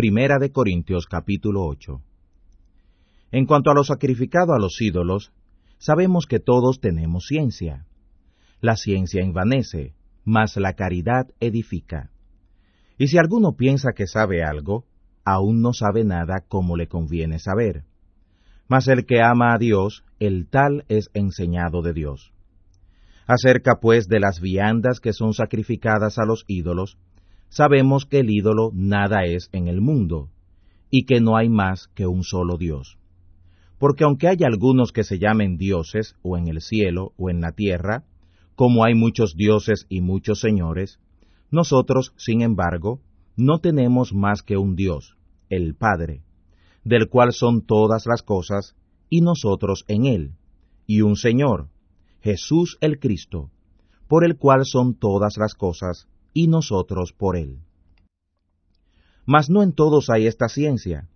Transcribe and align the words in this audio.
Primera 0.00 0.38
de 0.38 0.50
Corintios 0.50 1.04
capítulo 1.04 1.62
8. 1.66 2.00
En 3.32 3.44
cuanto 3.44 3.70
a 3.70 3.74
lo 3.74 3.84
sacrificado 3.84 4.54
a 4.54 4.58
los 4.58 4.80
ídolos, 4.80 5.30
sabemos 5.76 6.24
que 6.24 6.40
todos 6.40 6.80
tenemos 6.80 7.26
ciencia. 7.26 7.84
La 8.62 8.76
ciencia 8.76 9.22
envanece, 9.22 9.92
mas 10.24 10.56
la 10.56 10.72
caridad 10.72 11.26
edifica. 11.38 12.08
Y 12.96 13.08
si 13.08 13.18
alguno 13.18 13.58
piensa 13.58 13.90
que 13.94 14.06
sabe 14.06 14.42
algo, 14.42 14.86
aún 15.22 15.60
no 15.60 15.74
sabe 15.74 16.02
nada 16.02 16.46
como 16.48 16.78
le 16.78 16.88
conviene 16.88 17.38
saber. 17.38 17.84
Mas 18.68 18.88
el 18.88 19.04
que 19.04 19.20
ama 19.20 19.52
a 19.52 19.58
Dios, 19.58 20.02
el 20.18 20.48
tal 20.48 20.86
es 20.88 21.10
enseñado 21.12 21.82
de 21.82 21.92
Dios. 21.92 22.32
Acerca 23.26 23.80
pues 23.82 24.08
de 24.08 24.18
las 24.18 24.40
viandas 24.40 24.98
que 24.98 25.12
son 25.12 25.34
sacrificadas 25.34 26.18
a 26.18 26.24
los 26.24 26.46
ídolos, 26.48 26.96
sabemos 27.50 28.06
que 28.06 28.20
el 28.20 28.30
ídolo 28.30 28.70
nada 28.72 29.24
es 29.26 29.50
en 29.52 29.68
el 29.68 29.80
mundo, 29.80 30.30
y 30.88 31.04
que 31.04 31.20
no 31.20 31.36
hay 31.36 31.48
más 31.48 31.88
que 31.94 32.06
un 32.06 32.24
solo 32.24 32.56
Dios. 32.56 32.96
Porque 33.78 34.04
aunque 34.04 34.28
haya 34.28 34.46
algunos 34.46 34.92
que 34.92 35.04
se 35.04 35.18
llamen 35.18 35.56
dioses, 35.56 36.16
o 36.22 36.38
en 36.38 36.48
el 36.48 36.60
cielo, 36.60 37.12
o 37.16 37.28
en 37.28 37.40
la 37.40 37.52
tierra, 37.52 38.04
como 38.54 38.84
hay 38.84 38.94
muchos 38.94 39.34
dioses 39.36 39.86
y 39.88 40.00
muchos 40.00 40.40
señores, 40.40 41.00
nosotros, 41.50 42.12
sin 42.16 42.42
embargo, 42.42 43.00
no 43.36 43.58
tenemos 43.58 44.12
más 44.12 44.42
que 44.42 44.56
un 44.56 44.76
Dios, 44.76 45.16
el 45.48 45.74
Padre, 45.74 46.22
del 46.84 47.08
cual 47.08 47.32
son 47.32 47.66
todas 47.66 48.04
las 48.06 48.22
cosas, 48.22 48.76
y 49.08 49.22
nosotros 49.22 49.84
en 49.88 50.06
él, 50.06 50.32
y 50.86 51.00
un 51.00 51.16
Señor, 51.16 51.68
Jesús 52.20 52.78
el 52.80 52.98
Cristo, 53.00 53.50
por 54.08 54.24
el 54.24 54.36
cual 54.36 54.60
son 54.64 54.94
todas 54.94 55.36
las 55.38 55.54
cosas, 55.54 56.06
y 56.32 56.48
nosotros 56.48 57.12
por 57.12 57.36
él. 57.36 57.58
Mas 59.26 59.50
no 59.50 59.62
en 59.62 59.72
todos 59.72 60.10
hay 60.10 60.26
esta 60.26 60.48
ciencia, 60.48 61.08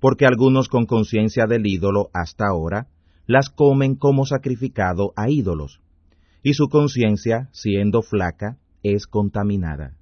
porque 0.00 0.26
algunos 0.26 0.68
con 0.68 0.86
conciencia 0.86 1.46
del 1.46 1.66
ídolo 1.66 2.10
hasta 2.12 2.46
ahora 2.46 2.88
las 3.26 3.50
comen 3.50 3.94
como 3.94 4.24
sacrificado 4.24 5.12
a 5.16 5.28
ídolos, 5.28 5.80
y 6.42 6.54
su 6.54 6.68
conciencia, 6.68 7.48
siendo 7.52 8.02
flaca, 8.02 8.58
es 8.82 9.06
contaminada. 9.06 9.96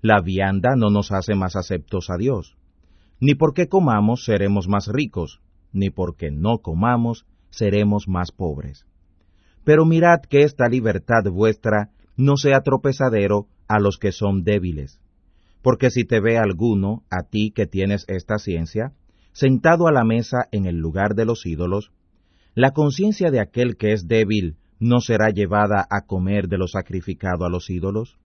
La 0.00 0.20
vianda 0.20 0.74
no 0.76 0.90
nos 0.90 1.12
hace 1.12 1.34
más 1.34 1.54
aceptos 1.56 2.08
a 2.10 2.16
Dios, 2.16 2.56
ni 3.20 3.34
porque 3.34 3.68
comamos 3.68 4.24
seremos 4.24 4.66
más 4.66 4.88
ricos, 4.88 5.40
ni 5.72 5.90
porque 5.90 6.30
no 6.30 6.58
comamos 6.58 7.26
seremos 7.50 8.08
más 8.08 8.32
pobres. 8.32 8.86
Pero 9.64 9.84
mirad 9.84 10.20
que 10.22 10.40
esta 10.40 10.68
libertad 10.68 11.30
vuestra 11.30 11.90
no 12.16 12.36
sea 12.36 12.62
tropezadero 12.62 13.46
a 13.70 13.78
los 13.78 13.98
que 13.98 14.10
son 14.10 14.42
débiles. 14.42 15.00
Porque 15.62 15.90
si 15.90 16.04
te 16.04 16.20
ve 16.20 16.38
alguno, 16.38 17.04
a 17.08 17.22
ti 17.22 17.52
que 17.54 17.66
tienes 17.66 18.04
esta 18.08 18.38
ciencia, 18.38 18.92
sentado 19.32 19.86
a 19.86 19.92
la 19.92 20.02
mesa 20.02 20.48
en 20.50 20.66
el 20.66 20.76
lugar 20.76 21.14
de 21.14 21.24
los 21.24 21.46
ídolos, 21.46 21.92
la 22.56 22.72
conciencia 22.72 23.30
de 23.30 23.38
aquel 23.38 23.76
que 23.76 23.92
es 23.92 24.08
débil 24.08 24.56
no 24.80 25.00
será 25.00 25.30
llevada 25.30 25.86
a 25.88 26.04
comer 26.06 26.48
de 26.48 26.58
lo 26.58 26.66
sacrificado 26.66 27.44
a 27.44 27.48
los 27.48 27.70
ídolos? 27.70 28.18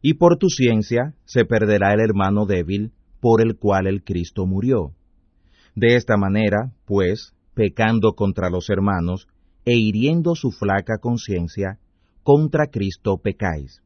Y 0.00 0.14
por 0.14 0.36
tu 0.36 0.48
ciencia 0.48 1.14
se 1.24 1.44
perderá 1.44 1.92
el 1.92 2.00
hermano 2.00 2.46
débil 2.46 2.92
por 3.20 3.40
el 3.40 3.56
cual 3.56 3.88
el 3.88 4.04
Cristo 4.04 4.46
murió. 4.46 4.92
De 5.74 5.96
esta 5.96 6.16
manera, 6.16 6.72
pues, 6.84 7.34
pecando 7.54 8.12
contra 8.12 8.48
los 8.48 8.70
hermanos, 8.70 9.26
e 9.64 9.76
hiriendo 9.76 10.36
su 10.36 10.52
flaca 10.52 10.98
conciencia, 11.00 11.78
contra 12.22 12.68
Cristo 12.68 13.18
pecáis. 13.18 13.82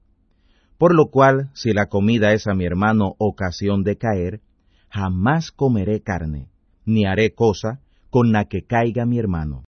Por 0.78 0.94
lo 0.94 1.10
cual, 1.10 1.50
si 1.54 1.72
la 1.72 1.86
comida 1.86 2.32
es 2.32 2.46
a 2.46 2.54
mi 2.54 2.66
hermano 2.66 3.14
ocasión 3.18 3.82
de 3.82 3.96
caer, 3.96 4.40
jamás 4.90 5.50
comeré 5.50 6.02
carne, 6.02 6.48
ni 6.84 7.06
haré 7.06 7.34
cosa 7.34 7.80
con 8.10 8.32
la 8.32 8.44
que 8.44 8.62
caiga 8.62 9.06
mi 9.06 9.18
hermano. 9.18 9.64